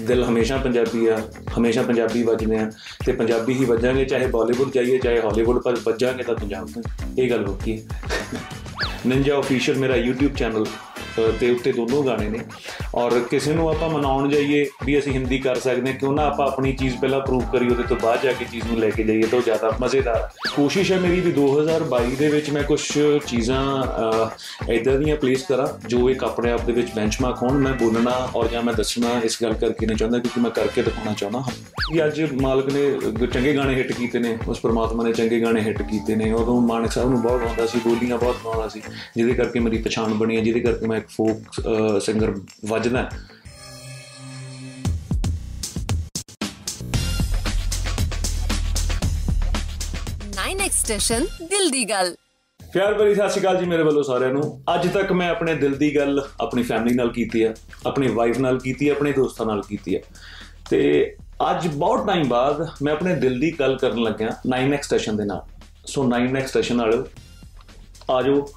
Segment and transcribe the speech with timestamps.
[0.00, 1.18] ਦਿਲ ਹਮੇਸ਼ਾ ਪੰਜਾਬੀ ਆ,
[1.58, 2.70] ਹਮੇਸ਼ਾ ਪੰਜਾਬੀ ਵੱਜਦੇ ਆ
[3.06, 6.82] ਤੇ ਪੰਜਾਬੀ ਹੀ ਵੱਜਾਂਗੇ, ਚਾਹੇ ਬਾਲੀਵੁੱਡ ਜਾਈਏ, ਚਾਹੇ ਹਾਲੀਵੁੱਡ, ਪਰ ਵੱਜਾਂਗੇ ਤਾਂ ਪੰਜਾਬ ਤੋਂ।
[7.18, 7.82] ਇਹ ਗੱਲ ਹੋਕੀ ਹੈ।
[9.06, 10.66] ਨਿੰਜਾ ਅਫੀਸ਼ੀਅਲ ਮੇਰਾ YouTube ਚੈਨਲ
[11.16, 12.38] ਤੇ ਉੱਤੇ ਦੋਨੋਂ ਗਾਣੇ ਨੇ।
[12.94, 16.46] ਔਰ ਕਿਸੇ ਨੂੰ ਆਪਾਂ ਮਨਾਉਣ ਜਾਈਏ ਵੀ ਅਸੀਂ ਹਿੰਦੀ ਕਰ ਸਕਦੇ ਹਾਂ, ਕਿਉਂ ਨਾ ਆਪਾਂ
[16.46, 19.22] ਆਪਣੀ ਚੀਜ਼ ਪਹਿਲਾਂ ਪ੍ਰੂਵ ਕਰੀ ਉਹਦੇ ਤੋਂ ਬਾਅਦ ਜਾ ਕੇ ਚੀਜ਼ ਨੂੰ ਲੈ ਕੇ ਜਾਈਏ,
[19.22, 22.80] ਤਾਂ ਜ਼ਿਆਦਾ ਮਜ਼ੇਦਾਰ ਕੋਸ਼ਿਸ਼ ਹੈ ਮੇਰੀ ਵੀ 2022 ਦੇ ਵਿੱਚ ਮੈਂ ਕੁਝ
[23.26, 23.62] ਚੀਜ਼ਾਂ
[24.72, 28.48] ਇਦਾਂ ਦੀਆਂ ਪਲੇਸ ਕਰਾਂ, ਜੋ ਇੱਕ ਆਪਣੇ ਆਪ ਦੇ ਵਿੱਚ ਬੈਂਚਮਾਰਕ ਹੋਣ। ਮੈਂ ਬੋਲਣਾ ਔਰ
[28.48, 31.52] ਜਾਂ ਮੈਂ ਦੱਸਣਾ, ਇਸ ਗੱਲ ਕਰਕੇ ਨਹੀਂ ਚਾਹੁੰਦਾ, ਕਿਉਂਕਿ ਮੈਂ ਕਰਕੇ ਦਿਖਾਉਣਾ ਚਾਹੁੰਦਾ ਹਾਂ।
[31.92, 35.82] ਕਿ ਅੱਜ ਮਾਲਕ ਨੇ ਚੰਗੇ ਗਾਣੇ ਹਿੱਟ ਕੀਤੇ ਨੇ, ਉਸ ਪਰਮਾਤਮਾ ਨੇ ਚੰਗੇ ਗਾਣੇ ਹਿੱਟ
[35.82, 38.82] ਕੀਤੇ ਨੇ। ਉਦੋਂ ਮਾਨਕ ਸਾਹਿਬ ਨੂੰ ਬਹੁਤ ਆਉਂਦਾ ਸੀ, ਬੋਲੀਆਂ ਬਹੁਤ ਆਉਂਦਾ ਸੀ,
[39.16, 42.34] ਜਿਹਦੇ ਕਰਕੇ ਮੇਰੀ ਪਛਾਣ ਬਣੀ ਹੈ, ਜਿਹਦੇ ਕਰਕੇ ਮੈਂ ਇੱਕ ਫੋਕ ਸਿੰਗਰ
[42.68, 43.08] ਵੱਜਦਾ
[50.72, 52.14] ਸਟੇਸ਼ਨ ਦਿਲ ਦੀ ਗੱਲ
[52.72, 55.74] ਪਿਆਰ ਭਰੀ ਸਤਿ ਸ਼੍ਰੀ ਅਕਾਲ ਜੀ ਮੇਰੇ ਵੱਲੋਂ ਸਾਰਿਆਂ ਨੂੰ। ਅੱਜ ਤੱਕ ਮੈਂ ਆਪਣੇ ਦਿਲ
[55.78, 57.54] ਦੀ ਗੱਲ ਆਪਣੀ ਫੈਮਿਲੀ ਨਾਲ ਕੀਤੀ ਹੈ
[57.86, 60.00] ਆਪਣੀ ਵਾਈਫ ਨਾਲ ਕੀਤੀ ਹੈ ਆਪਣੇ ਦੋਸਤਾਂ ਨਾਲ ਕੀਤੀ ਹੈ।
[60.70, 61.14] ਤੇ
[61.50, 65.42] ਅੱਜ ਬਹੁਤ ਟਾਈਮ ਬਾਅਦ ਮੈਂ ਆਪਣੇ ਦਿਲ ਦੀ ਗੱਲ ਕਰਨ ਲੱਗਿਆ 9x ਸਟੇਸ਼ਨ ਦੇ ਨਾਲ।
[65.86, 67.06] ਸੋ 9x ਸਟੇਸ਼ਨ ਵਾਲਿਓ
[68.10, 68.48] ਆਜੋ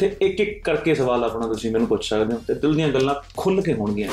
[0.00, 3.14] ਤੇ ਇੱਕ ਇੱਕ ਕਰਕੇ ਸਵਾਲ ਆਪਣਾ ਤੁਸੀਂ ਮੈਨੂੰ ਪੁੱਛ ਸਕਦੇ ਹੋ ਤੇ ਦਿਲ ਦੀਆਂ ਗੱਲਾਂ
[3.36, 4.10] ਖੁੱਲ ਕੇ ਹੋਣਗੀਆਂ।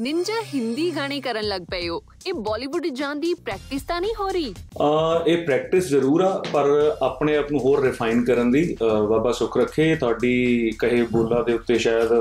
[0.00, 4.28] ਨਿੰਜਾ ਹਿੰਦੀ ਗਾਣੇ ਕਰਨ ਲੱਗ ਪਏ ਹੋ। ਇਹ ਬਾਲੀਵੁੱਡ ਜਾਣ ਦੀ ਪ੍ਰੈਕਟਿਸ ਤਾਂ ਨਹੀਂ ਹੋ
[4.28, 4.54] ਰਹੀ?
[4.82, 6.70] ਆ, ਇਹ ਪ੍ਰੈਕਟਿਸ ਜ਼ਰੂਰ ਆ, ਪਰ
[7.02, 11.78] ਆਪਣੇ ਆਪ ਨੂੰ ਹੋਰ ਰਿਫਾਈਨ ਕਰਨ ਦੀ ਬਾਬਾ ਸੁਖ ਰੱਖੇ, ਤੁਹਾਡੀ ਕਹੇ ਬੋਲਾ ਦੇ ਉੱਤੇ
[11.78, 12.12] ਸ਼ਾਇਦ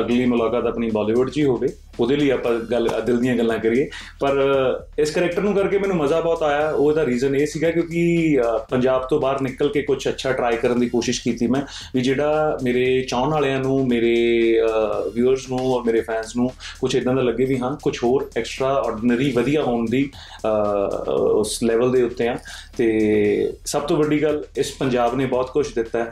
[0.00, 1.68] ਅਗਲੀ ਮੁਲਾਕਾਤ ਆਪਣੀ ਬਾਲੀਵੁੱਡ 'ਚ ਹੀ ਹੋਵੇ,
[2.00, 3.88] ਉਹਦੇ ਲਈ ਆਪਾਂ ਗੱਲ, ਦਿਲ ਦੀਆਂ ਗੱਲਾਂ ਕਰੀਏ।
[4.20, 4.36] ਪਰ
[4.98, 8.38] ਇਸ ਕੈਰੈਕਟਰ ਨੂੰ ਕਰਕੇ ਮੈਨੂੰ ਮਜ਼ਾ ਬਹੁਤ ਆਇਆ ਉਹਦਾ ਰੀਜ਼ਨ ਇਹ ਸੀਗਾ ਕਿਉਂਕਿ
[8.70, 11.62] ਪੰਜਾਬ ਤੋਂ ਬਾਹਰ ਨਿਕਲ ਕੇ ਕੁਝ ਅੱਛਾ ਟਰਾਈ ਕਰਨ ਦੀ ਕੋਸ਼ਿਸ਼ ਕੀਤੀ ਮੈਂ,
[11.94, 14.14] ਵੀ ਜਿਹੜਾ ਮੇਰੇ ਚਾਹਣ ਵਾਲਿਆਂ ਨੂੰ, ਮੇਰੇ
[15.14, 18.72] ਵਿਊਅਰਸ ਨੂੰ ਔਰ ਮੇਰੇ ਫੈਨਸ ਨੂੰ ਕੁਝ ਇਦਾਂ ਦਾ ਲੱਗੇ ਵੀ ਹਾਂ ਕੁਝ ਹੋਰ ਐਕਸਟਰਾ
[18.86, 20.10] ਆਰਡੀਨਰੀ ਵਧੀਆ ਹੋਣ ਦੀ
[21.32, 22.36] ਉਸ ਲੈਵਲ ਦੇ ਉੱਤੇ ਆ।
[22.76, 22.88] ਤੇ
[23.66, 26.10] ਸਭ ਤੋਂ ਵੱਡੀ ਗੱਲ ਇਸ ਪੰਜਾਬ ਨੇ ਬਹੁਤ ਕੁਝ ਦਿੱਤਾ ਹੈ।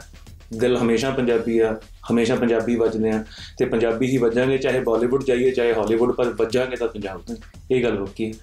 [0.53, 1.75] ਦਿਲ ਹਮੇਸ਼ਾ ਪੰਜਾਬੀ ਆ
[2.11, 3.23] ਹਮੇਸ਼ਾ ਪੰਜਾਬੀ ਵੱਜਦੇ ਆ।
[3.57, 7.35] ਤੇ ਪੰਜਾਬੀ ਹੀ ਵੱਜਾਂਗੇ ਚਾਹੇ ਬਾਲੀਵੁੱਡ ਜਾਈਏ ਚਾਹੇ ਹਾਲੀਵੁੱਡ ਪਰ ਵੱਜਾਂਗੇ ਤਾਂ ਪੰਜਾਬ ਤੋਂ।
[7.71, 8.33] ਇਹ ਗੱਲ ਹੋਕੀ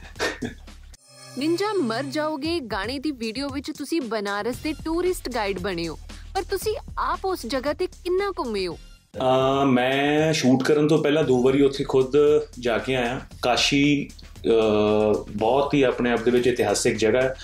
[1.38, 5.98] ਨਿੰਜਾ ਮਰ ਜਾਓਗੇ। ਗਾਣੇ ਦੀ ਵੀਡੀਓ ਵਿੱਚ ਤੁਸੀਂ ਬਨਾਰਸ ਦੇ ਟੂਰਿਸਟ ਗਾਈਡ ਬਣੇ ਹੋ।
[6.34, 8.78] ਪਰ ਤੁਸੀਂ ਆਪ ਉਸ ਜਗ੍ਹਾ ਤੇ ਕਿੰਨਾ ਘੁੰਮੇ ਹੋ?
[9.22, 12.16] ਆ ਮੈਂ ਸ਼ੂਟ ਕਰਨ ਤੋਂ ਪਹਿਲਾਂ ਦੋ ਵਾਰੀ ਉੱਥੇ ਖੁਦ
[12.60, 14.08] ਜਾ ਕੇ ਆਇਆ। ਕਾਸ਼ੀ
[14.46, 17.34] ਬਹੁਤ ਹੀ ਆਪਣੇ ਆਪ ਦੇ ਵਿੱਚ ਇਤਿਹਾਸਿਕ ਜਗ੍ਹਾ ਹੈ।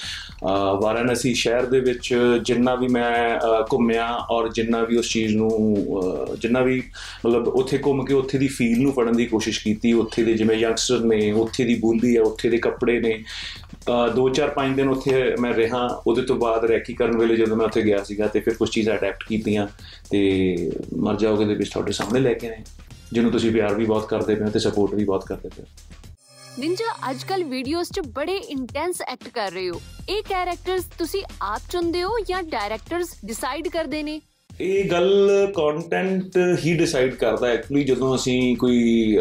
[0.81, 3.39] ਵਾਰਾਣਸੀ ਸ਼ਹਿਰ ਦੇ ਵਿੱਚ ਜਿੰਨਾ ਵੀ ਮੈਂ
[3.73, 6.83] ਘੁੰਮਿਆ ਔਰ ਜਿੰਨਾ ਵੀ ਉਸ ਚੀਜ਼ ਨੂੰ ਜਿੰਨਾ ਵੀ
[7.27, 10.57] ਮਤਲਬ ਉੱਥੇ ਘੁੰਮ ਕੇ ਉੱਥੇ ਦੀ ਫੀਲ ਨੂੰ ਫੜਨ ਦੀ ਕੋਸ਼ਿਸ਼ ਕੀਤੀ, ਉੱਥੇ ਦੇ ਜਿਵੇਂ
[10.57, 13.19] ਯੰਗਸਟਰ ਨੇ, ਉੱਥੇ ਦੀ ਬੋਲੀ ਹੈ, ਉੱਥੇ ਦੇ ਕੱਪੜੇ ਨੇ।
[14.15, 17.67] ਦੋ ਚਾਰ ਪੰਜ ਦਿਨ ਉੱਥੇ ਮੈਂ ਰਿਹਾ, ਉਹਦੇ ਤੋਂ ਬਾਅਦ ਰੈਕੀ ਕਰਨ ਵੇਲੇ ਜਦੋਂ ਮੈਂ
[17.67, 19.67] ਉੱਥੇ ਗਿਆ ਸੀਗਾ ਤੇ ਫਿਰ ਕੁਝ ਚੀਜ਼ਾਂ ਅਡੈਪਟ ਕੀਤੀਆਂ
[20.11, 22.63] ਤੇ ਮਰ ਜਾਓਗੇ ਦੇ ਵਿੱਚ ਤੁਹਾਡੇ ਸਾਹਮਣੇ ਲੈ ਕੇ ਆਏ।
[23.13, 25.65] ਜਿਹਨੂੰ ਤੁਸੀਂ ਪਿਆਰ ਵੀ ਬਹੁਤ ਕਰਦੇ ਪਏ ਤੇ ਸਪੋਰਟ ਵੀ ਬਹੁਤ ਕਰਦੇ ਪਏ
[26.59, 32.03] ਨਿੰਜਾ ਅੱਜਕੱਲ ਵੀਡੀਓਜ਼ 'ਚ ਬੜੇ ਇੰਟੈਂਸ ਐਕਟ ਕਰ ਰਹੇ ਹੋ। ਇਹ ਕੈਰੈਕਟਰਸ ਤੁਸੀਂ ਆਪ ਚੁਣਦੇ
[32.03, 34.21] ਹੋ ਜਾਂ ਡਾਇਰੈਕਟਰਸ ਡਿਸਾਈਡ ਕਰਦੇ ਨੇ?
[34.61, 39.17] ਇਹ ਗੱਲ ਕੰਟੈਂਟ ਹੀ ਡਿਸਾਈਡ ਕਰਦਾ ਐਕਚੁਅਲੀ ਜਦੋਂ ਅਸੀਂ ਕੋਈ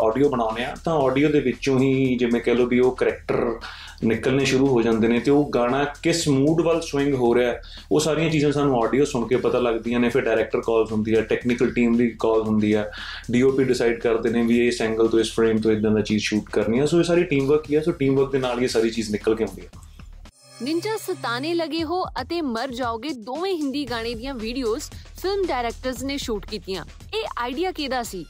[0.00, 3.60] ਆਡੀਓ ਬਣਾਉਂਦੇ ਆ ਤਾਂ ਆਡੀਓ ਦੇ ਵਿੱਚੋਂ ਹੀ ਜਿਵੇਂ ਕਹ ਲਓ ਵੀ ਉਹ ਕੈਰੈਕਟਰ
[4.04, 7.54] ਨਿਕਲਨੇ ਸ਼ੁਰੂ ਹੋ ਜਾਂਦੇ ਨੇ ਤੇ ਉਹ ਗਾਣਾ ਕਿਸ ਮੂਡ ਵੱਲ ਸਵਿੰਗ ਹੋ ਰਿਹਾ
[7.92, 11.20] ਉਹ ਸਾਰੀਆਂ ਚੀਜ਼ਾਂ ਸਾਨੂੰ ਆਡੀਓ ਸੁਣ ਕੇ ਪਤਾ ਲੱਗਦੀਆਂ ਨੇ, ਫਿਰ ਡਾਇਰੈਕਟਰ ਕਾਲਸ ਹੁੰਦੀ ਹੈ
[11.20, 12.90] ਟੈਕਨੀਕਲ ਟੀਮ ਦੀ ਕਾਲ ਹੁੰਦੀ ਹੈ
[13.30, 16.50] ਡੀਓਪੀ ਡਿਸਾਈਡ ਕਰਦੇ ਨੇ ਵੀ ਇਸ ਐਂਗਲ ਤੋਂ, ਇਸ ਫਰੇਮ ਤੋਂ ਇਦਾਂ ਦਾ ਚੀਜ਼ ਸ਼ੂਟ
[16.52, 18.68] ਕਰਨੀ ਹੈ, ਸੋ ਇਹ ਸਾਰੀ ਟੀਮ ਵਰਕ ਹੀ ਹੈ, ਸੋ ਟੀਮ ਵਰਕ ਦੇ ਨਾਲ ਇਹ
[18.68, 19.85] ਸਾਰੀ ਚੀਜ਼ ਨਿਕਲ ਕੇ ਆਉਂਦੀ ਹੈ।
[20.62, 24.84] ਨਿੰਜਾ ਸਤਾਨੇ ਲਗੇ ਹੋ ਅਤੇ ਮਰ ਜਾਓਗੇ ਦੋਵੇਂ ਹਿੰਦੀ ਗਾਣੇ ਦੀਆਂ ਵੀਡੀਓਜ਼
[25.20, 26.84] ਫਿਲਮ ਡਾਇਰੈਕਟਰਸ ਨੇ ਸ਼ੂਟ ਕੀਤੀਆਂ।
[27.14, 28.24] ਇਹ ਆਈਡੀਆ ਕਿਹਦਾ ਸੀ?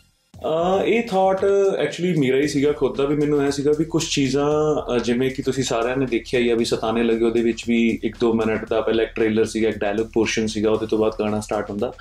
[0.87, 4.99] ਇਹ ਥਾਟ ਐਕਚੁਅਲੀ ਮੇਰਾ ਹੀ ਸੀਗਾ, ਖੁਦ ਦਾ ਵੀ ਮੈਨੂੰ ਐ ਸੀਗਾ ਵੀ ਕੁਝ ਚੀਜ਼ਾਂ
[5.05, 8.33] ਜਿਵੇਂ ਕਿ ਤੁਸੀਂ ਸਾਰਿਆਂ ਨੇ ਦੇਖਿਆ ਹੀ ਆ ਵੀ ਸਤਾਨੇ ਲੱਗੇ ਉਹਦੇ ਵਿੱਚ ਵੀ 1-2
[8.37, 11.71] ਮਿੰਟ ਦਾ ਪਹਿਲਾਂ ਇੱਕ ਟ੍ਰੇਲਰ ਸੀਗਾ, ਇੱਕ ਡਾਇਲੌਗ ਪੋਰਸ਼ਨ ਸੀਗਾ, ਉਹਦੇ ਤੋਂ ਬਾਅਦ ਗਾਣਾ ਸਟਾਰਟ
[11.71, 11.93] ਹੁੰਦਾ।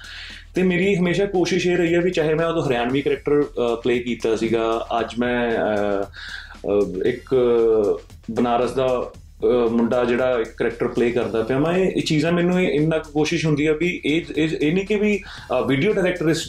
[0.55, 3.43] ਤੇ ਮੇਰੀ ਹਮੇਸ਼ਾ ਕੋਸ਼ਿਸ਼ ਇਹ ਰਹੀ ਹੈ ਵੀ ਚਾਹੇ ਮੈਂ ਉਹ ਹਰਿਆਣਵੀ ਕੈਰੈਕਟਰ
[3.83, 5.37] ਪਲੇ ਕੀਤਾ ਸੀਗਾ, ਅੱਜ ਮੈਂ
[7.05, 7.35] ਇੱਕ
[8.31, 8.87] ਬਨਾਰਸ ਦਾ
[9.71, 13.73] ਮੁੰਡਾ ਜਿਹੜਾ ਇੱਕ ਕੈਰੈਕਟਰ ਪਲੇ ਕਰਦਾ ਪਿਆ, ਮੈਂ ਇਹ ਚੀਜ਼ਾਂ ਮੈਨੂੰ ਇੰਨਾ ਕੋਸ਼ਿਸ਼ ਹੁੰਦੀ ਆ
[13.79, 15.19] ਵੀ ਇਹ ਇਹ ਨਹੀਂ ਕਿ ਵੀ
[15.67, 16.43] ਵੀਡੀਓ ਡਾਇਰੈਕਟਰ ਇਸ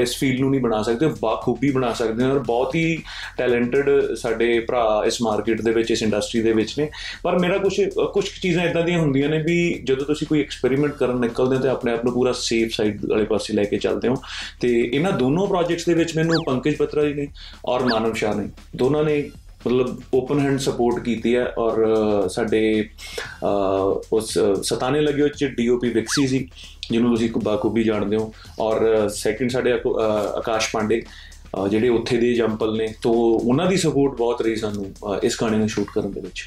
[0.00, 2.96] ਇਸ ਫੀਲਡ ਨੂੰ ਨਹੀਂ ਬਣਾ ਸਕਦੇ, ਬਾਖੂਬੀ ਬਣਾ ਸਕਦੇ ਹਨ ਔਰ ਬਹੁਤ ਹੀ
[3.38, 6.88] ਟੈਲੈਂਟਡ ਸਾਡੇ ਭਰਾ ਇਸ ਮਾਰਕੀਟ ਦੇ ਵਿੱਚ, ਇਸ ਇੰਡਸਟਰੀ ਦੇ ਵਿੱਚ ਨੇ।
[7.22, 7.80] ਪਰ ਮੇਰਾ ਕੁਝ
[8.12, 11.68] ਕੁਝ ਚੀਜ਼ਾਂ ਇਦਾਂ ਦੀਆਂ ਹੁੰਦੀਆਂ ਨੇ ਵੀ ਜਦੋਂ ਤੁਸੀਂ ਕੋਈ ਐਕਸਪੈਰੀਮੈਂਟ ਕਰਨ ਨਿਕਲਦੇ ਹੋ ਤੇ
[11.68, 14.16] ਆਪਣੇ ਆਪ ਨੂੰ ਪੂਰਾ ਸੇਫ ਸਾਈਡ ਵਾਲੇ ਪਾਸੇ ਲੈ ਕੇ ਚੱਲਦੇ ਹੋ
[14.60, 17.26] ਤੇ ਇਹਨਾਂ ਦੋਨੋਂ ਪ੍ਰੋਜੈਕਟਸ ਦੇ ਵਿੱਚ ਮੈਨੂੰ ਪੰਕਜ ਪਤਰਾ ਜੀ ਨੇ
[17.66, 19.22] ਔਰ ਮਾਨਵ ਸ਼ਾਹ ਨੇ। ਦੋਨਾਂ ਨੇ
[19.66, 21.84] ਮਤਲਬ ਓਪਨ ਹੈਂਡ ਸਪੋਰਟ ਕੀਤੀ ਹੈ ਔਰ
[22.28, 22.88] ਸਾਡੇ
[24.12, 26.48] ਉਸ ਸਤਾਨੇ ਲੱਗੇ ਵਿੱਚ ਡੀਓਪੀ ਵਿਕਸੀ ਸੀ
[26.90, 29.72] ਜਿਹਨੂੰ ਤੁਸੀਂ ਬਾਖੂਬੀ ਜਾਣਦੇ ਹੋ ਔਰ ਸੈਕਿੰਡ ਸਾਡੇ
[30.36, 31.02] ਆਕਾਸ਼ ਪਾਂਡੇ
[31.70, 34.86] ਜਿਹੜੇ ਉੱਥੇ ਦੇ ਜੰਪਲ ਨੇ ਤੋਂ ਉਹਨਾਂ ਦੀ ਸਪੋਰਟ ਬਹੁਤ ਰਹੀ ਸਾਨੂੰ
[35.22, 36.42] ਇਸ ਗਾਣੇ ਨੂੰ ਸ਼ੂਟ ਕਰਨ ਦੇ ਵਿੱਚ।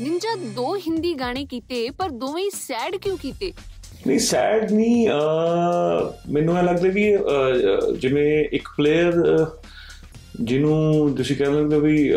[0.00, 3.52] ਨਿੰਜਾ ਦੋ ਹਿੰਦੀ ਗਾਣੇ ਕੀਤੇ ਪਰ ਦੋਵੇਂ ਸੈਡ ਕਿਉਂ ਕੀਤੇ?
[4.06, 5.08] ਨਹੀਂ ਸੈਡ ਨਹੀਂ
[6.32, 7.04] ਮੈਨੂੰ ਇਹ ਲੱਗਦਾ ਵੀ
[8.00, 9.46] ਜਿਵੇਂ ਇੱਕ ਪਲੇਅਰ
[10.40, 12.12] ਜਿਹਨੂੰ ਤੁਸੀਂ ਕਹਿ ਲੈਂਦੇ ਵੀ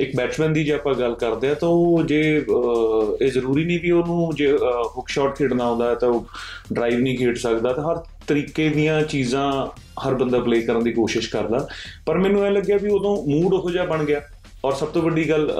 [0.00, 3.80] ਇੱਕ ਬੈਟਸਮੈਨ ਦੀ ਜੇ ਆਪਾਂ ਗੱਲ ਕਰਦੇ ਆ ਤਾਂ ਉਹ ਜੇ ਅਹ, ਇਹ ਜ਼ਰੂਰੀ ਨਹੀਂ
[3.80, 4.52] ਵੀ ਉਹਨੂੰ ਜੇ
[4.96, 6.26] ਹੁੱਕ ਸ਼ਾਟ ਖੇਡਣਾ ਆਉਂਦਾ ਹੈ ਤਾਂ ਉਹ
[6.72, 7.96] ਡਰਾਈਵ ਨਹੀਂ ਖੇਡ ਸਕਦਾ ਤਾਂ ਹਰ
[8.26, 9.66] ਤਰੀਕੇ ਦੀਆਂ ਚੀਜ਼ਾਂ
[10.08, 11.68] ਹਰ ਬੰਦਾ ਪਲੇ ਕਰਨ ਦੀ ਕੋਸ਼ਿਸ਼ ਕਰਦਾ।
[12.06, 14.20] ਪਰ ਮੈਨੂੰ ਇਹ ਲੱਗਿਆ ਵੀ ਉਦੋਂ ਮੂਡ ਉਹੋ ਜਿਹਾ ਬਣ ਗਿਆ।
[14.64, 15.50] ਔਰ ਸਭ ਤੋਂ ਵੱਡੀ ਗੱਲ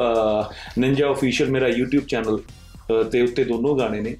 [0.79, 2.39] ਨਿੰਜਾ ਅਫੀਸ਼ੀਅਲ ਮੇਰਾ YouTube ਚੈਨਲ
[3.11, 4.17] ਤੇ ਉੱਤੇ ਦੋਨੋਂ ਗਾਣੇ ਨੇ।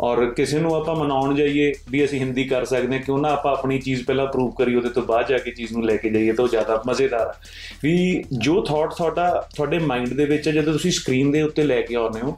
[0.00, 3.52] ਔਰ ਕਿਸੇ ਨੂੰ ਆਪਾਂ ਮਨਾਉਣ ਜਾਈਏ ਵੀ ਅਸੀਂ ਹਿੰਦੀ ਕਰ ਸਕਦੇ ਹਾਂ, ਕਿਉਂ ਨਾ ਆਪਾਂ
[3.52, 6.32] ਆਪਣੀ ਚੀਜ਼ ਪਹਿਲਾਂ ਪ੍ਰੂਵ ਕਰੀ ਉਹਦੇ ਤੋਂ ਬਾਅਦ ਜਾ ਕੇ ਚੀਜ਼ ਨੂੰ ਲੈ ਕੇ ਜਾਈਏ,
[6.32, 7.34] ਤਾਂ ਉਹ ਜ਼ਿਆਦਾ ਮਜ਼ੇਦਾਰ ਆ।
[7.82, 11.80] ਵੀ ਜੋ ਥਾਟ ਤੁਹਾਡਾ, ਤੁਹਾਡੇ ਮਾਈਂਡ ਦੇ ਵਿੱਚ ਹੈ, ਜਦੋਂ ਤੁਸੀਂ ਸਕਰੀਨ ਦੇ ਉੱਤੇ ਲੈ
[11.80, 12.36] ਕੇ ਆਉਂਦੇ ਹੋ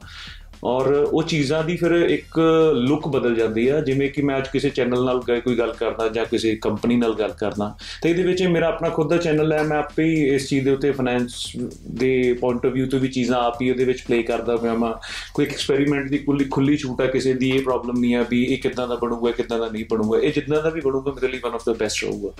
[0.64, 2.40] ਔਰ ਉਹ ਚੀਜ਼ਾਂ ਦੀ ਫਿਰ ਇੱਕ
[2.74, 6.08] ਲੁੱਕ ਬਦਲ ਜਾਂਦੀ ਆ। ਜਿਵੇਂ ਕਿ ਮੈਂ ਅੱਜ ਕਿਸੇ ਚੈਨਲ ਨਾਲ ਗ- ਕੋਈ ਗੱਲ ਕਰਦਾ
[6.08, 9.52] ਜਾਂ ਕਿਸੇ ਕੰਪਨੀ ਨਾਲ ਗੱਲ ਕਰਦਾ। ਤੇ ਇਹਦੇ ਵਿੱਚ ਇਹ ਮੇਰਾ ਆਪਣਾ ਖੁਦ ਦਾ ਚੈਨਲ
[9.52, 11.56] ਹੈ। ਮੈਂ ਆਪੇ ਹੀ ਇਸ ਚੀਜ਼ ਦੇ ਉੱਤੇ ਫਾਈਨੈਂਸ
[11.90, 14.92] ਦੇ ਪੁਆਇੰਟ ਆਫ View ਤੋਂ ਵੀ ਚੀਜ਼ਾਂ ਆਪ ਹੀ ਉਹਦੇ ਵਿੱਚ ਪਲੇ ਕਰਦਾ ਪਿਆ ਮੈਂ
[15.34, 18.58] ਕੋਈ ਐਕਸਪੈਰੀਮੈਂਟ ਦੀ ਖੁੱਲੀ ਖੁੱਲੀ ਛੂਟ ਆ ਕਿਸੇ ਦੀ ਇਹ ਪ੍ਰੋਬਲਮ ਨਹੀਂ ਆ ਵੀ ਇਹ
[18.58, 21.50] ਕਿੱਦਾਂ ਦਾ ਬਣੂਗਾ ਕਿੱਦਾਂ ਦਾ ਨਹੀਂ ਬਣੂਗਾ। ਇਹ ਜਿੱਦਾਂ ਦਾ ਵੀ ਬਣੂਗਾ ਮੇਰੇ ਲਈ ਵਨ
[21.50, 22.30] ਆਫ ਦਾ ਬੈਸਟ ਰਹੂਗਾ।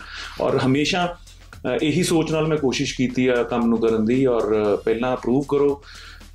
[0.41, 1.17] ਔਰ ਹਮੇਸ਼ਾ
[1.75, 5.17] ਅ, ਇਹੀ ਸੋਚ ਨਾਲ ਮੈਂ ਕੋਸ਼ਿਸ਼ ਕੀਤੀ ਆ ਕੰਮ ਨੂੰ ਕਰਨ ਦੀ। ਔਰ ਅ, ਪਹਿਲਾਂ
[5.17, 5.83] ਅਪਰੂਵ ਕਰੋ।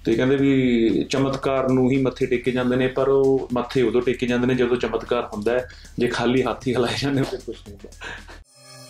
[0.05, 4.27] ਤੇ ਕਹਿੰਦੇ ਵੀ ਚਮਤਕਾਰ ਨੂੰ ਹੀ ਮੱਥੇ ਟੇਕੇ ਜਾਂਦੇ ਨੇ ਪਰ ਉਹ ਮੱਥੇ ਉਦੋਂ ਟੇਕੇ
[4.27, 5.67] ਜਾਂਦੇ ਨੇ ਜਦੋਂ ਚਮਤਕਾਰ ਹੁੰਦਾ ਹੈ
[5.99, 7.89] ਜੇ ਖਾਲੀ ਹੱਥ ਹੀ ਹਲਾਏ ਜਾਂਦੇ ਫਿਰ ਕੁਝ ਨਹੀਂ ਹੁੰਦਾ।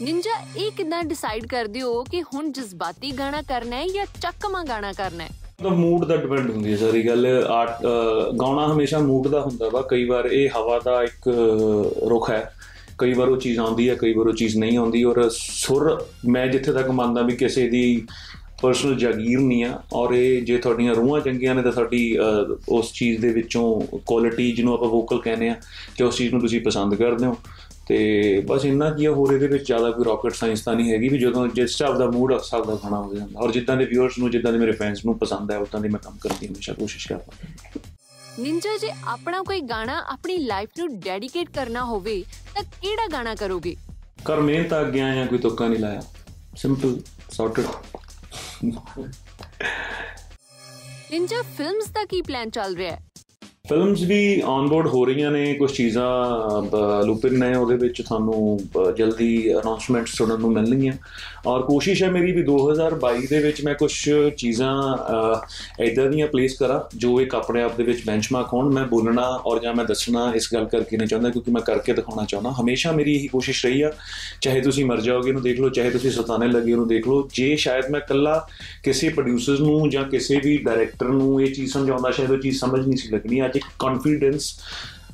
[0.01, 4.91] ਨਿੰਜਾ ਇਹ ਕਿਦਾਂ ਡਿਸਾਈਡ ਕਰਦੇ ਹੋ ਕਿ ਹੁਣ ਜਜ਼ਬਾਤੀ ਗਾਣਾ ਕਰਨਾ ਹੈ ਜਾਂ ਚੱਕਮਾ ਗਾਣਾ
[4.93, 5.29] ਕਰਨਾ ਹੈ?
[5.63, 7.81] ਤਾਂ ਮੂਡ ਦਾ ਡਿਪੈਂਡ ਹੁੰਦੀ ਹੈ ਸਾਰੀ ਗੱਲ। ਆਰਟ
[8.41, 11.27] ਗਾਉਣਾ ਹਮੇਸ਼ਾ ਮੂਡ ਦਾ ਹੁੰਦਾ ਵਾ। ਕਈ ਵਾਰ ਇਹ ਹਵਾ ਦਾ ਇੱਕ
[12.09, 12.53] ਰੁਖ ਹੈ।
[12.97, 16.47] ਕਈ ਵਾਰ ਉਹ ਚੀਜ਼ ਆਉਂਦੀ ਹੈ ਕਈ ਵਾਰ ਉਹ ਚੀਜ਼ ਨਹੀਂ ਆਉਂਦੀ। ਔਰ ਸੁਰ ਮੈਂ
[16.47, 18.07] ਜਿੱਥੇ ਤੱਕ ਮੰਨਦਾ ਵੀ ਕਿਸੇ ਦੀ
[18.61, 22.17] ਪਰਸਨਲ ਜਾਗੀਰ ਨਹੀਂ ਆ। ਔਰ ਇਹ ਜੇ ਤੁਹਾਡੀਆਂ ਰੂਹਾਂ ਚੰਗੀਆਂ ਨੇ ਤਾਂ ਸਾਡੀ
[22.69, 25.55] ਉਸ ਚੀਜ਼ ਦੇ ਵਿੱਚੋਂ ਕੁਆਲਿਟੀ ਜਿਹਨੂੰ ਆਪਾਂ ਵੋਕਲ ਕਹਿੰਦੇ ਆ
[25.97, 27.35] ਕਿ ਉਸ ਚੀਜ਼ ਨੂੰ ਤੁਸੀਂ ਪਸੰਦ ਕਰਦੇ ਹੋ।
[27.87, 27.97] ਤੇ
[28.47, 31.47] ਬਸ ਇੰਨਾ ਕੀ ਹੋਰ ਇਹਦੇ ਵਿੱਚ ਜ਼ਿਆਦਾ ਕੋਈ ਰਾਕਟ ਸਾਇੰਸ ਤਾਂ ਨਹੀਂ ਹੈਗੀ ਵੀ ਜਦੋਂ
[31.47, 34.31] ਜਿਸ ਹਿਸਾਬ ਦਾ ਮੂਡ ਉਸ ਹਿਸਾਬ ਦਾ ਖਾਣਾ ਹੋ ਜਾਂਦਾ। ਔਰ ਜਿੱਦਾਂ ਦੇ ਵਿਊਅਰਸ ਨੂੰ
[34.31, 37.07] ਜਿੱਦਾਂ ਦੇ ਮੇਰੇ ਫੈਨਸ ਨੂੰ ਪਸੰਦ ਹੈ ਉਦਾਂ ਦੀ ਮੈਂ ਕੰਮ ਕਰਨ ਦੀ ਹਮੇਸ਼ਾ ਕੋਸ਼ਿਸ਼
[37.07, 37.47] ਕਰਦਾ।
[38.39, 42.21] ਨਿੰਜਾ ਜੇ ਆਪਣਾ ਕੋਈ ਗਾਣਾ ਆਪਣੀ ਲਾਈਫ ਨੂੰ ਡੈਡੀਕੇਟ ਕਰਨਾ ਹੋਵੇ
[42.55, 43.75] ਤਾਂ ਕਿਹੜਾ ਗਾਣਾ ਕਰੋਗੇ?
[44.25, 46.01] ਕਰ ਮਿਹਨਤ ਆ ਗਿਆ ਜਾਂ ਕੋਈ ਤੁੱਕਾ ਨਹੀਂ ਲਾਇਆ?
[46.57, 46.99] ਸਿੰਪਲ
[47.31, 47.65] ਸੌਰਟਡ
[51.11, 53.06] ਨਿੰਜਾ ਫਿਲਮਸ ਦਾ ਕੀ ਪਲਾਨ ਚੱਲ ਰਿਹਾ ਹੈ?
[53.69, 59.53] ਫਿਲਮਸ ਵੀ ਔਨਬੋਰਡ ਹੋ ਰਹੀਆਂ ਨੇ ਕੁਝ ਚੀਜ਼ਾਂ ਲੂਪਿਨ ਨੇ ਉਹਦੇ ਵਿੱਚ ਤੁਹਾਨੂੰ ਅ, ਜਲਦੀ
[59.53, 60.93] ਅਨਾਉਂਸਮੈਂਟਸ ਸੁਣਨ ਨੂੰ ਮਿਲਣਗੀਆਂ।
[61.47, 63.91] ਔਰ ਕੋਸ਼ਿਸ਼ ਹੈ ਮੇਰੀ ਵੀ 2022 ਦੇ ਵਿੱਚ ਮੈਂ ਕੁਝ
[64.37, 64.71] ਚੀਜ਼ਾਂ
[65.83, 69.59] ਇਦਾਂ ਦੀਆਂ ਪਲੇਸ ਕਰਾਂ ਜੋ ਇੱਕ ਆਪਣੇ ਆਪ ਦੇ ਵਿੱਚ ਬੈਂਚਮਾਰਕ ਹੋਣ। ਮੈਂ ਬੋਲਣਾ ਔਰ
[69.59, 73.15] ਜਾਂ ਮੈਂ ਦੱਸਣਾ ਇਸ ਗੱਲ ਕਰਕੇ ਨਹੀਂ ਚਾਹੁੰਦਾ ਕਿਉਂਕਿ ਮੈਂ ਕਰਕੇ ਦਿਖਾਉਣਾ ਚਾਹੁੰਦਾ। ਹਮੇਸ਼ਾ ਮੇਰੀ
[73.15, 73.91] ਇਹੀ ਕੋਸ਼ਿਸ਼ ਰਹੀ ਆ
[74.41, 77.55] ਚਾਹੇ ਤੁਸੀਂ ਮਰ ਜਾਓਗੇ ਨੂੰ ਦੇਖ ਲਓ ਚਾਹੇ ਤੁਸੀਂ ਸਤਾਨੇ ਲੱਗੇ ਨੂੰ ਦੇਖ ਲਓ। ਜੇ
[77.55, 78.37] ਸ਼ਾਇਦ ਮੈਂ ਇਕੱਲਾ
[78.83, 82.79] ਕਿਸੇ ਪ੍ਰੋਡਿਊਸਰਸ ਨੂੰ ਜਾਂ ਕਿਸੇ ਵੀ ਡਾਇਰੈਕਟਰ ਨੂੰ ਇਹ ਚੀਜ਼ ਸਮਝਾਉਂਦਾ ਸ਼ਾਇਦ ਉਹ ਚੀਜ਼ ਸਮਝ
[82.87, 84.53] ਨਹੀਂ ਸੀ ਲੱਗਣੀ। ਅੱਜ ਇੱਕ ਕੌਨਫੀਡੈਂਸ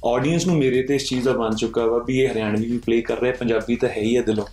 [0.06, 3.02] ਆਡੀਅנס ਨੂੰ ਮੇਰੇ ਤੇ ਇਸ ਚੀਜ਼ ਦਾ ਬਣ ਚੁੱਕਾ ਵਾ ਵੀ ਇਹ ਹਰਿਆਣਵੀ ਵੀ ਪਲੇ
[3.02, 4.46] ਕਰ ਰਿਹਾ, ਪੰਜਾਬੀ ਤਾਂ ਹੈ ਹੀ ਹੈ ਦਿਲੋਂ।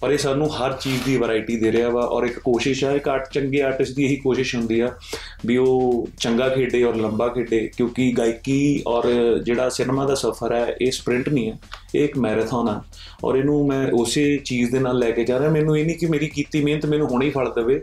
[0.00, 3.08] ਪਰ ਇਹ ਸਾਨੂੰ ਹਰ ਚੀਜ਼ ਦੀ ਵੈਰਾਈਟੀ ਦੇ ਰਿਹਾ ਵਾ ਔਰ ਇੱਕ ਕੋਸ਼ਿਸ਼ ਹੈ ਇੱਕ
[3.08, 4.88] ਆਰਟ ਚੰਗੇ ਆਰਟਿਸਟ ਦੀ ਇਹੀ ਕੋਸ਼ਿਸ਼ ਹੁੰਦੀ ਆ
[5.46, 9.08] ਵੀ ਉਹ ਚੰਗਾ ਖੇਡੇ ਔਰ ਲੰਬਾ ਖੇਡੇ, ਕਿਉਂਕਿ ਗਾਇਕੀ ਔਰ
[9.44, 11.58] ਜਿਹੜਾ ਸਿਨੇਮਾ ਦਾ ਸਫ਼ਰ ਹੈ, ਇਹ ਸਪ੍ਰਿੰਟ ਨਹੀਂ ਹੈ,
[11.94, 12.82] ਇਹ ਇੱਕ ਮੈਰਾਥਨ ਆ।
[13.24, 16.06] ਔਰ ਇਹਨੂੰ ਮੈਂ ਉਸੇ ਚੀਜ਼ ਦੇ ਨਾਲ ਲੈ ਕੇ ਜਾ ਰਿਹਾ, ਮੈਨੂੰ ਇਹ ਨਹੀਂ ਕਿ
[16.06, 17.80] ਮੇਰੀ ਕੀਤੀ ਮਿਹਨਤ ਮੈਨੂੰ ਹੁਣੇ ਹੀ ਫਲ ਦੇਵੇ।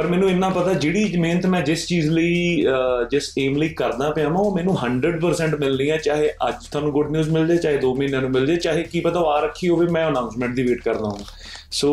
[0.00, 2.64] ਪਰ ਮੈਨੂੰ ਇੰਨਾ ਪਤਾ ਜਿਹੜੀ ਮਿਹਨਤ ਮੈਂ ਜਿਸ ਚੀਜ਼ ਲਈ
[3.10, 7.10] ਜਿਸ ਏਮ ਲਈ ਕਰਦਾ ਪਿਆ ਮੈਂ ਉਹ ਮੈਨੂੰ 100% ਮਿਲਣੀ ਹੈ ਚਾਹੇ ਅੱਜ ਤੁਹਾਨੂੰ ਗੁੱਡ
[7.10, 9.86] ਨਿਊਜ਼ ਮਿਲ ਜੇ ਚਾਹੇ 2 ਮਹੀਨਿਆਂ ਨੂੰ ਮਿਲ ਜੇ ਚਾਹੇ ਕੀ ਪਤਾ ਆ ਰੱਖੀ ਹੋਵੇ
[9.88, 11.24] ਮੈਂ ਅਨਾਉਂਸਮੈਂਟ ਦੀ ਵੇਟ ਕਰਦਾ ਹਾਂ
[11.72, 11.90] ਸੋ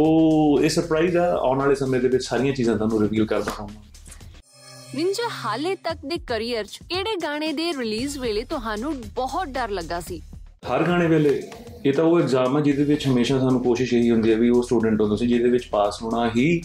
[0.63, 3.67] ਇਹ ਸਰਪ੍ਰਾਈਜ਼ ਆ ਆਉਣ ਵਾਲੇ ਸਮੇਂ ਦੇ ਵਿੱਚ ਸਾਰੀਆਂ ਚੀਜ਼ਾਂ ਤੁਹਾਨੂੰ ਰਿਵੀਲ ਕਰਦਾ ਹਾਂ
[4.95, 9.99] ਨਿੰਜਾ ਹਾਲੇ ਤੱਕ ਦੇ ਕੈਰੀਅਰ 'ਚ ਕਿਹੜੇ ਗਾਣੇ ਦੇ ਰਿਲੀਜ਼ ਵੇਲੇ ਤੁਹਾਨੂੰ ਬਹੁਤ ਡਰ ਲੱਗਾ
[9.99, 10.21] ਸੀ?
[10.69, 11.41] ਹਰ ਗਾਣੇ ਵੇਲੇ
[11.85, 14.63] ਇਹ ਤਾਂ ਉਹ ਐਗਜ਼ਾਮ ਆ ਜਿਹਦੇ ਵਿੱਚ ਹਮੇਸ਼ਾ ਸਾਨੂੰ ਕੋਸ਼ਿਸ਼ ਇਹੀ ਹੁੰਦੀ ਹੈ ਵੀ ਉਹ
[14.63, 16.61] ਸਟੂਡੈਂਟ ਹੋ ਤੁਸੀਂ ਜਿਹਦੇ ਵਿੱਚ ਪਾਸ ਹੋਣਾ ਹੀ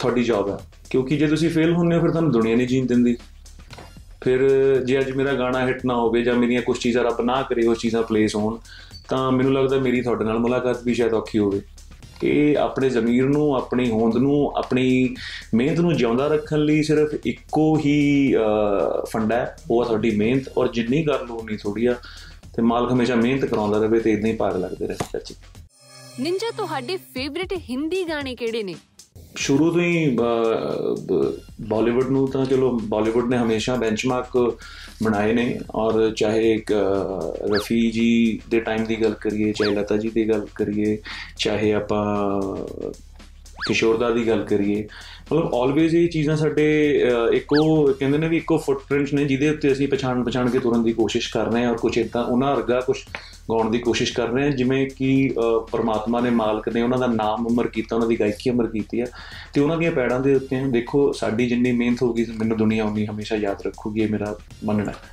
[0.00, 0.58] ਤੁਹਾਡੀ ਜੌਬ ਹੈ।
[0.90, 3.16] ਕਿਉਂਕਿ ਜੇ ਤੁਸੀਂ ਫੇਲ ਹੁੰਦੇ ਹੋ ਫਿਰ ਤੁਹਾਨੂੰ ਦੁਨੀਆ ਨਹੀਂ ਜੀਣ ਦਿੰਦੀ।
[4.20, 4.48] ਫਿਰ
[4.84, 7.74] ਜੇ ਅੱਜ ਮੇਰਾ ਗਾਣਾ ਹਿੱਟ ਨਾ ਹੋਵੇ ਜਾਂ ਮੇਰੀਆਂ ਕੁਝ ਚੀਜ਼ਾਂ ਰੱਬ ਨਾ ਕਰੇ ਉਹ
[7.74, 8.58] ਚੀਜ਼ਾਂ ਪਲੇਸ ਹੋਣ
[9.08, 11.62] ਤਾਂ ਮੈਨੂੰ ਲੱਗਦਾ ਮੇਰੀ ਤੁਹਾਡੇ ਨਾਲ ਮੁਲਾਕਾਤ ਵੀ ਸ਼ਾਇਦ ਔਖੀ ਹੋਵੇ।
[12.20, 15.16] ਕਿ ਆਪਣੇ ਜ਼ਮੀਰ ਨੂੰ ਆਪਣੀ ਹੋਂਦ ਨੂੰ ਆਪਣੀ
[15.54, 20.42] ਮਿਹਨਤ ਨੂੰ ਜਿਉਂਦਾ ਰੱਖਣ ਲਈ ਸਿਰਫ ਇੱਕੋ ਹੀ ਅਹ, ਫੰਡਾ ਹੈ। ਉਹ ਆ ਤੁਹਾਡੀ ਮਿਹਨਤ
[20.58, 21.94] ਔਰ ਜਿੰਨੀ ਕਰ ਲਓ ਉਨੀ ਥੋੜੀ ਆ।
[22.56, 25.34] ਤੇ ਮਾਲਕ ਹਮੇਸ਼ਾ ਮਿਹਨਤ ਕਰਾਉਂਦਾ ਰਹੇ ਤੇ ਇਦਾਂ ਹੀ ਭਾਗ ਲੱਗਦੇ ਰਹੇ। ਚਾਚੀ
[26.20, 28.74] ਨਿੰਜਾ ਤੁਹਾਡੇ ਫੇਵਰਿਟ ਹਿੰਦੀ ਗਾਣੇ ਕਿਹੜੇ ਨੇ?
[29.36, 30.16] ਸ਼ੁਰੂ ਤੋਂ ਹੀ
[31.60, 34.36] ਬਾਲੀਵੁੱਡ ਨੂੰ ਤਾਂ ਚਲੋ ਬਾਲੀਵੁੱਡ ਨੇ ਹਮੇਸ਼ਾ ਬੈਂਚਮਾਰਕ
[35.02, 39.96] ਬਣਾਏ ਨੇ ਔਰ ਚਾਹੇ ਇੱਕ ਅਹ, ਰਫੀ ਜੀ ਦੇ ਟਾਈਮ ਦੀ ਗੱਲ ਕਰੀਏ ਚਾਹੇ ਲਤਾ
[39.96, 40.98] ਜੀ ਦੀ ਗੱਲ ਕਰੀਏ
[41.36, 42.04] ਚਾਹੇ ਆਪਾਂ
[43.66, 44.86] ਕਿਸ਼ੋਰ ਦਾ ਦੀ ਗੱਲ ਕਰੀਏ
[45.26, 46.64] ਮਤਲਬ ਆਲਵੇਜ਼ ਇਹ ਚੀਜ਼ਾਂ ਸਾਡੇ
[47.04, 50.82] ਅਹ, ਇੱਕੋ ਕਹਿੰਦੇ ਨੇ ਵੀ ਇੱਕੋ ਫੁੱਟਪ੍ਰਿੰਟਸ ਨੇ ਜਿਹਦੇ ਉੱਤੇ ਅਸੀਂ ਪਛਾਣ ਪਛਾਣ ਕੇ ਤੁਰਨ
[50.82, 52.96] ਦੀ ਕੋਸ਼ਿਸ਼ ਕਰ ਰਹੇ ਹਾਂ ਔਰ ਕੁਝ ਇਦਾਂ ਉਹਨਾਂ ਵਰਗਾ ਕੁਝ
[53.50, 57.06] ਗਾਉਣ ਦੀ ਕੋਸ਼ਿਸ਼ ਕਰ ਰਹੇ ਹਾਂ ਜਿਵੇਂ ਕਿ ਅਹ, ਪਰਮਾਤਮਾ ਨੇ ਮਾਲਕ ਨੇ ਉਹਨਾਂ ਦਾ
[57.06, 59.06] ਨਾਮ ਅਮਰ ਕੀਤਾ ਉਹਨਾਂ ਦੀ ਗਾਇਕੀ ਅਮਰ ਕੀਤੀ ਆ
[59.54, 63.36] ਤੇ ਉਹਨਾਂ ਦੀਆਂ ਪੈੜਾਂ ਦੇ ਉੱਤੇ ਦੇਖੋ ਸਾਡੀ ਜਿੰਨੀ ਮਿਹਨਤ ਹੋਊਗੀ ਮੈਨੂੰ ਦੁਨੀਆ ਉਨੀ ਹਮੇਸ਼ਾ
[63.36, 65.12] ਯਾਦ ਰੱਖੂਗੀ ਇਹ ਮੇਰਾ ਮੰਨਣਾ ਹੈ।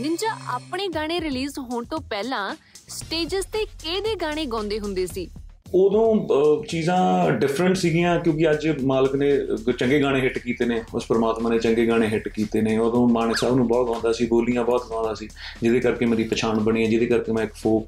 [0.00, 2.54] ਨਿੰਜਾ ਆਪਣੇ ਗਾਣੇ ਰਿਲੀਜ਼ ਹੋਣ ਤੋਂ ਪਹਿਲਾਂ
[2.88, 5.28] ਸਟੇजेस ਤੇ ਕਿਹਦੇ ਗਾਣੇ ਗਾਉਂਦੇ ਹੁੰਦੇ ਸੀ?
[5.74, 10.82] ਉਦੋਂ ਅਹ, ਚੀਜ਼ਾਂ ਡਿਫਰੈਂਟ ਸੀਗੀਆਂ ਕਿਉਂਕਿ ਅੱਜ ਮਾਲਕ ਨੇ ਅਹ, ਚੰਗੇ ਗਾਣੇ ਹਿੱਟ ਕੀਤੇ ਨੇ
[10.94, 14.26] ਉਸ ਪਰਮਾਤਮਾ ਨੇ ਚੰਗੇ ਗਾਣੇ ਹਿੱਟ ਕੀਤੇ ਨੇ। ਉਦੋਂ ਮਾਨਕ ਸਾਹਿਬ ਨੂੰ ਬਹੁਤ ਗਾਉਂਦਾ ਸੀ
[14.26, 15.28] ਬੋਲੀਆਂ ਬਹੁਤ ਗਾਉਂਦਾ ਸੀ
[15.62, 17.86] ਜਿਹਦੇ ਕਰਕੇ ਮੇਰੀ ਪਛਾਣ ਬਣੀ ਹੈ ਜਿਹਦੇ ਕਰਕੇ ਮੈਂ ਇੱਕ ਫੋਕ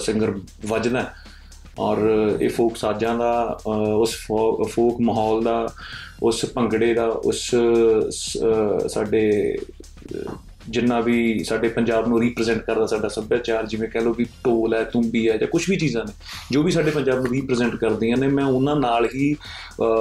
[0.00, 0.34] ਸਿੰਗਰ
[0.66, 1.10] ਵੱਜਦਾ
[1.78, 1.98] ਔਰ
[2.40, 4.14] ਇਹ ਫੋਕ ਸਾਜ਼ਾਂ ਦਾ ਅ, ਉਸ
[4.70, 5.68] ਫੋਕ ਮਾਹੌਲ ਦਾ
[6.22, 7.50] ਉਸ ਭੰਗੜੇ ਦਾ ਉਸ
[8.10, 9.56] ਸ- ਅ, ਸਾਡੇ
[10.14, 10.24] ਅ,
[10.70, 14.84] ਜਿੰਨਾ ਵੀ ਸਾਡੇ ਪੰਜਾਬ ਨੂੰ ਰਿਪਰੈਜ਼ੈਂਟ ਕਰਦਾ ਸਾਡਾ ਸੱਭਿਆਚਾਰ ਜਿਵੇਂ ਕਹ ਲਓ ਵੀ ਢੋਲ ਹੈ
[14.84, 16.12] ਤੁੰਬੀ ਹੈ ਜਾਂ ਕੁਝ ਵੀ ਚੀਜ਼ਾਂ ਨੇ
[16.50, 19.36] ਜੋ ਵੀ ਸਾਡੇ ਪੰਜਾਬ ਨੂੰ ਰਿਪਰੈਜ਼ੈਂਟ ਕਰਦੀਆਂ ਨੇ ਮੈਂ ਉਹਨਾਂ ਨਾਲ ਹੀ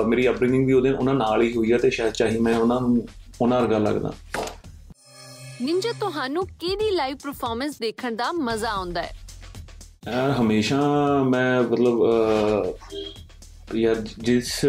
[0.08, 3.08] ਮੇਰੀ ਅਪਬ੍ਰਿੰਗਿੰਗ ਵੀ ਉਹਦੇ ਉਹਨਾਂ ਨਾਲ ਹੀ ਹੋਈ ਹੈ ਤੇ ਸ਼ਾਇਦ ਚਾਹੀ ਮੈਂ ਉਹਨਾਂ ਨੂੰ
[3.42, 4.14] ਉਹਨਾਂ ਵਰਗਾ ਲੱਗਦਾ।
[5.62, 9.12] ਨਿੰਜਾ ਤੁਹਾਨੂੰ ਕਿਹਦੀ ਲਾਈਵ ਪਰਫਾਰਮੈਂਸ ਦੇਖਣ ਦਾ ਮਜ਼ਾ ਆਉਂਦਾ ਹੈ?
[10.08, 10.80] ਯਾਰ ਹਮੇਸ਼ਾ
[11.24, 12.04] ਮੈਂ ਮਤਲਬ
[13.74, 14.66] ਅਹ, ਯਾਰ ਜਿਸ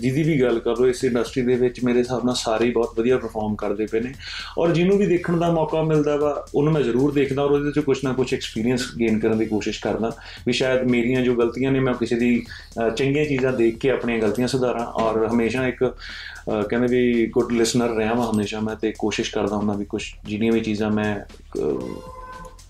[0.00, 2.98] ਜਿਹਦੀ ਵੀ ਗੱਲ ਕਰ ਲਓ ਇਸ ਇੰਡਸਟਰੀ ਦੇ ਵਿੱਚ ਮੇਰੇ ਹਿਸਾਬ ਨਾਲ ਸਾਰੇ ਹੀ ਬਹੁਤ
[2.98, 4.12] ਵਧੀਆ ਪਰਫਾਰਮ ਕਰਦੇ ਪਏ ਨੇ।
[4.58, 7.82] ਔਰ ਜਿਹਨੂੰ ਵੀ ਦੇਖਣ ਦਾ ਮੌਕਾ ਮਿਲਦਾ ਵਾ ਉਹਨੂੰ ਮੈਂ ਜ਼ਰੂਰ ਦੇਖਦਾ ਔਰ ਉਹਦੇ ਤੋਂ
[7.82, 10.12] ਕੁਝ ਨਾ ਕੁਝ ਐਕਸਪੀਰੀਅੰਸ ਗੇਨ ਕਰਨ ਦੀ ਕੋਸ਼ਿਸ਼ ਕਰਦਾ
[10.46, 12.44] ਵੀ ਸ਼ਾਇਦ ਮੇਰੀਆਂ ਜੋ ਗਲਤੀਆਂ ਨੇ ਮੈਂ ਕਿਸੇ ਦੀ
[12.80, 17.52] ਅਹ, ਚੰਗੀਆਂ ਚੀਜ਼ਾਂ ਦੇਖ ਕੇ ਆਪਣੀਆਂ ਗਲਤੀਆਂ ਸੁਧਾਰਾਂ। ਔਰ ਹਮੇਸ਼ਾ ਇੱਕ ਅਹ, ਕਹਿੰਦੇ ਵੀ ਗੁੱਡ
[17.52, 21.20] ਲਿਸਨਰ ਰਿਹਾ ਵਾਂ ਹਮੇਸ਼ਾ ਮੈਂ ਤੇ ਕੋਸ਼ਿਸ਼ ਕਰਦਾ ਹੁੰਦਾ ਵੀ ਕੁਝ ਜਿਹੜੀਆਂ ਵੀ ਚੀਜ਼ਾਂ ਮੈਂ
[21.58, 21.88] ਅਹ,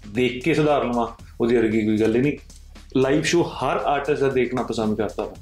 [0.08, 1.06] ਦੇਖ ਕੇ ਸੁਧਾਰ ਲਵਾਂ
[1.40, 2.38] ਉਹਦੀ ਵਰਗੀ ਕੋਈ ਗੱਲ ਹੀ ਨਹੀਂ।
[2.98, 5.34] ਲਾਈਵ ਸ਼ੋ ਹਰ ਆਰਟਿਸਟ ਦਾ ਦੇਖਣਾ ਪਸੰਦ ਕਰਦਾ ਵਾ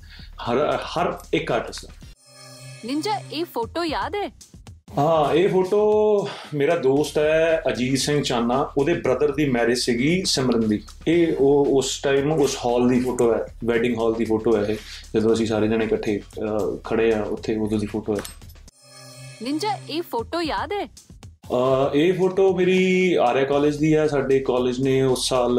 [0.44, 1.92] ਹਰ ਹਰ ਇੱਕ ਆਰਟਿਸਟ ਦਾ।
[2.84, 4.30] ਨਿੰਜਾ ਇਹ ਫੋਟੋ ਯਾਦ ਹੈ?
[4.98, 5.78] ਹਾਂ ਇਹ ਫੋਟੋ
[6.54, 11.66] ਮੇਰਾ ਦੋਸਤ ਹੈ ਅਜੀਤ ਸਿੰਘ ਚਾਨਾ ਉਹਦੇ ਬ੍ਰਦਰ ਦੀ ਮੈਰਿਜ ਸੀਗੀ ਸਿਮਰਨ ਦੀ। ਇਹ ਉਹ
[11.78, 14.76] ਉਸ ਟਾਈਮ ਉਸ ਹਾਲ ਦੀ ਫੋਟੋ ਹੈ ਵੈਡਿੰਗ ਹਾਲ ਦੀ ਫੋਟੋ ਹੈ ਇਹ।
[15.14, 16.20] ਜਦੋਂ ਅਸੀਂ ਸਾਰੇ ਜਣੇ ਇਕੱਠੇ
[16.84, 18.22] ਖੜੇ ਆ ਉੱਥੇ ਉਦੋਂ ਦੀ ਫੋਟੋ ਹੈ।
[19.42, 20.88] ਨਿੰਜਾ ਇਹ ਫੋਟੋ ਯਾਦ ਹੈ?
[21.94, 25.58] ਇਹ ਫੋਟੋ ਮੇਰੀ ਆਰਿਆ ਕਾਲਜ ਦੀ ਹੈ। ਸਾਡੇ ਕਾਲਜ ਨੇ ਉਸ ਸਾਲ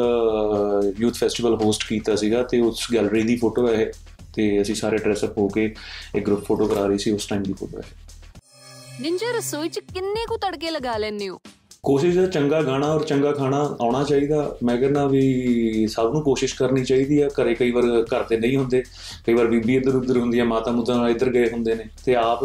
[0.98, 3.92] ਯੂਥ ਫੈਸਟੀਵਲ ਹੋਸਟ ਕੀਤਾ ਸੀਗਾ ਤੇ ਉਸ ਗੈਲਰੀ ਦੀ ਫੋਟੋ ਹੈ ਇਹ।
[4.34, 5.64] ਤੇ ਅਸੀਂ ਸਾਰੇ ਡਰੈਸ ਅਪ ਹੋ ਕੇ
[6.14, 7.82] ਇੱਕ ਗਰੁੱਪ ਫੋਟੋ ਕਰਾ ਰਹੀ ਸੀ ਉਸ ਟਾਈਮ ਦੀ ਫੋਟੋ ਹੈ
[9.00, 11.38] ਨਿੰਜਾ ਰਸੋਈ 'ਚ ਕਿੰਨੇ ਕੁ ਤੜਕੇ ਲਗਾ ਲੈਂਦੇ ਹੋ?
[11.82, 16.54] ਕੋਸ਼ਿਸ਼ ਹੈ ਚੰਗਾ ਗਾਣਾ ਔਰ ਚੰਗਾ ਖਾਣਾ ਆਉਣਾ ਚਾਹੀਦਾ। ਮੈਂ ਕਹਿੰਦਾ ਵੀ ਸਭ ਨੂੰ ਕੋਸ਼ਿਸ਼
[16.54, 18.82] ਕਰਨੀ ਚਾਹੀਦੀ ਆ ਘਰੇ ਕਈ ਵਾਰ ਘਰ ਤੇ ਨਹੀਂ ਹੁੰਦੇ।
[19.26, 22.14] ਕਈ ਵਾਰ ਬੀਬੀ ਇੱਧਰ ਉੱਧਰ ਹੁੰਦੀ ਆ ਮਾਤਾ ਮੁੱਤਾ ਨਾਲ ਇੱਧਰ ਗਏ ਹੁੰਦੇ ਨੇ। ਤੇ
[22.14, 22.44] ਆਪ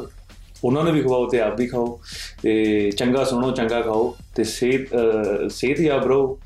[0.64, 2.00] ਉਹਨਾਂ ਨੂੰ ਵੀ ਖਵਾਓ ਤੇ ਆਪ ਵੀ ਖਾਓ
[2.42, 4.88] ਤੇ ਚੰਗਾ ਸੁਣੋ ਚੰਗਾ ਖਾਓ ਤੇ ਸਿਹਤ
[5.52, 6.40] ਸਿਹਤਯਾਬ ਰਹੋ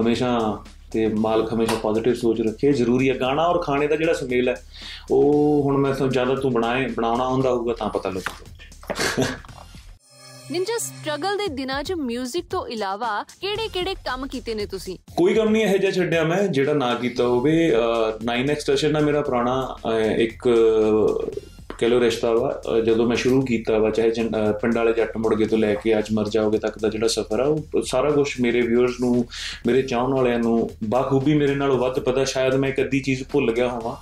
[0.00, 0.58] ਹਮੇਸ਼ਾ
[0.92, 4.62] ਤੇ ਮਾਲਕ ਹਮੇਸ਼ਾ ਪੋਜ਼ਿਟਿਵ ਸੋਚ ਰੱਖੇ। ਜ਼ਰੂਰੀ ਹੈ ਗਾਣਾ ਔਰ ਖਾਣੇ ਦਾ ਜਿਹੜਾ ਸੁਮੇਲ ਹੈ
[5.10, 9.26] ਉਹ ਹੁਣ ਮੈਂ ਤੁਹਾਨੂੰ ਜ਼ਿਆਦਾ ਤੂੰ ਬਣਾਏ ਬਣਾਉਣਾ ਹੁੰਦਾ ਹੋਊਗਾ ਤਾਂ ਪਤਾ ਲੱਗੂਗਾ
[10.50, 14.98] ਨਿੰਜਾ ਸਟਰਗਲ ਦੇ ਦਿਨਾਂ 'ਚ 뮤직 ਤੋਂ ਇਲਾਵਾ ਕਿਹੜੇ-ਕਿਹੜੇ ਕੰਮ ਕੀਤੇ ਨੇ ਤੁਸੀਂ?
[15.16, 17.72] ਕੋਈ ਕੰਮ ਨਹੀਂ ਇਹੋ ਜਿਹਾ ਛੱਡਿਆ ਮੈਂ ਜਿਹੜਾ ਨਾ ਕੀਤਾ ਹੋਵੇ।
[18.24, 19.76] 9x ਸਟੇਸ਼ਨ ਨਾਲ ਮੇਰਾ ਪੁਰਾਣਾ
[20.18, 20.48] ਇੱਕ
[21.80, 24.92] ਕਹ ਲੋ ਰਿਸ਼ਤਾ ਵਾ। ਅਹ, ਜਦੋਂ ਮੈਂ ਸ਼ੁਰੂ ਕੀਤਾ ਵਾ ਚਾਹੇ ਚੰ- ਅਹ, ਪਿੰਡ ਵਾਲੇ
[24.92, 27.82] ਜੱਟ ਮੁੜ ਗਏ ਤੋਂ ਲੈ ਕੇ ਅੱਜ ਮਰ ਜਾਓਗੇ ਤੱਕ ਦਾ ਜਿਹੜਾ ਸਫ਼ਰ ਆ ਉਹ
[27.82, 29.26] ਸਾਰਾ ਕੁਝ ਮੇਰੇ ਵਿਊਅਰਸ ਨੂੰ
[29.66, 33.52] ਮੇਰੇ ਚਾਹਣ ਵਾਲਿਆਂ ਨੂੰ ਬਾਖੂਬੀ ਮੇਰੇ ਨਾਲੋਂ ਵੱਧ ਪਤਾ ਸ਼ਾਇਦ ਮੈਂ ਇੱਕ ਅੱਧੀ ਚੀਜ਼ ਭੁੱਲ
[33.52, 33.96] ਗਿਆ ਹੋਵਾਂ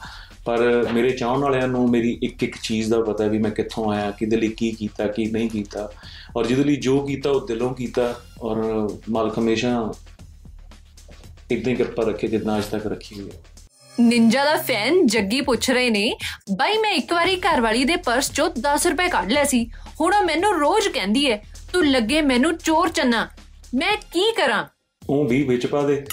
[0.45, 4.11] ਪਰ ਮੇਰੇ ਚਾਹਣ ਵਾਲਿਆਂ ਨੂੰ ਮੇਰੀ ਇੱਕ ਇੱਕ ਚੀਜ਼ ਦਾ ਪਤਾ ਵੀ ਮੈਂ ਕਿੱਥੋਂ ਆਇਆ
[4.11, 5.93] ਕਿਹਦੇ ਲਈ ਕੀ ਕੀਤਾ ਕੀ ਨਹੀਂ ਕੀਤਾ।
[6.37, 9.93] ਔਰ ਜਿਹਦੇ ਲਈ ਜੋ ਕੀਤਾ ਉਹ ਦਿਲੋਂ ਕੀਤਾ। ਔਰ ਮਾਲਕ ਹਮੇਸ਼ਾ
[11.51, 13.43] ਇਦਾਂ ਹੀ ਕਿਰਪਾ ਰੱਖੇ ਜਿੰਨਾ ਅੱਜ ਤੱਕ ਰੱਖੀ ਹੋਈ ਹੈ
[14.01, 16.17] ਨਿੰਜਾ ਦਾ ਫੈਨ ਜੱਗੀ ਪੁੱਛ ਰਹੇ ਨੇ,
[16.57, 20.25] ਬਾਈ ਮੈਂ ਇੱਕ ਵਾਰੀ ਘਰਵਾਲੀ ਦੇ ਪਰਸ ਚੋਂ 10 ਰੁਪਏ ਕੱਢ ਲਿਆ ਸੀ, ਹੁਣ ਉਹ
[20.25, 23.29] ਮੈਨੂੰ ਰੋਜ਼ ਕਹਿੰਦੀ ਹੈ ਤੂੰ ਲੱਗੇ ਮੈਨੂੰ ਚੋਰ ਚੰਨਾ,
[23.75, 24.65] ਮੈਂ ਕੀ ਕਰਾਂ?
[25.09, 26.05] ਉਹ ਵੀ ਵਿੱਚ ਪਾ ਦੇ।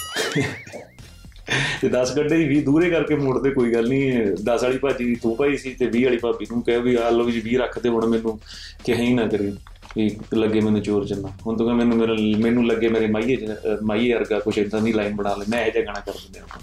[1.80, 4.12] ਤੇ 10 ਗੱਡੇ ਹੀ 20 ਦੂਰੇ ਕਰਕੇ ਮੋੜਦੇ ਕੋਈ ਗੱਲ ਨਹੀਂ
[4.44, 7.30] 10 ਵਾਲੀ ਭਾਜੀ ਤੂੰ ਭਾਈ ਸੀ ਤੇ 20 ਵਾਲੀ ਭਾਬੀ ਨੂੰ ਕਹਿ ਵੀ ਆ ਲੋ
[7.30, 8.40] ਜੀ 20 ਰੱਖ ਦੇ ਹੁਣ ਮੈਨੂੰ
[8.84, 9.56] ਕਿਹਾ ਹੀ ਨਾ ਕਰੀ
[9.96, 13.50] ਵੀ ਲੱਗੇ ਮੈਨੂੰ ਚੋਰ ਚੰਨਾ। ਹੁਣ ਤੂੰ ਕਹ, ਮੈਨੂੰ, ਮੇਰਾ, ਮੈਨੂੰ ਲੱਗੇ ਮੇਰੇ ਮਾਈਏ ਚ-
[13.50, 16.40] ਅਹ ਮਾਈਏ ਵਰਗਾ ਕੁਛ ਇਦਾਂ ਦੀ ਲਾਈਨ ਬਣਾ ਲੈ, ਮੈਂ ਇਹ ਜਿਹਾ ਗਾਣਾ ਕਰ ਦਿੰਦੇ
[16.40, 16.60] ਆਪਾਂ